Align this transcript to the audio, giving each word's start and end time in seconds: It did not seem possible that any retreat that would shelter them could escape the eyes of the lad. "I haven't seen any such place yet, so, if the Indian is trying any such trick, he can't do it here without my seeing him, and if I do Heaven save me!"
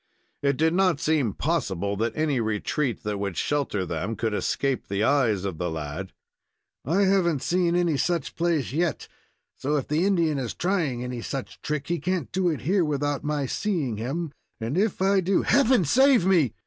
It 0.41 0.57
did 0.57 0.73
not 0.73 0.99
seem 0.99 1.33
possible 1.35 1.95
that 1.97 2.17
any 2.17 2.39
retreat 2.39 3.03
that 3.03 3.19
would 3.19 3.37
shelter 3.37 3.85
them 3.85 4.15
could 4.15 4.33
escape 4.33 4.87
the 4.87 5.03
eyes 5.03 5.45
of 5.45 5.59
the 5.59 5.69
lad. 5.69 6.11
"I 6.83 7.01
haven't 7.03 7.43
seen 7.43 7.75
any 7.75 7.97
such 7.97 8.35
place 8.35 8.71
yet, 8.73 9.07
so, 9.59 9.75
if 9.77 9.87
the 9.87 10.03
Indian 10.07 10.39
is 10.39 10.55
trying 10.55 11.03
any 11.03 11.21
such 11.21 11.61
trick, 11.61 11.87
he 11.87 11.99
can't 11.99 12.31
do 12.31 12.49
it 12.49 12.61
here 12.61 12.83
without 12.83 13.23
my 13.23 13.45
seeing 13.45 13.97
him, 13.97 14.31
and 14.59 14.75
if 14.75 15.03
I 15.03 15.19
do 15.19 15.43
Heaven 15.43 15.85
save 15.85 16.25
me!" 16.25 16.55